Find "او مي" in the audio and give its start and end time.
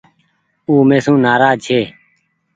0.67-0.97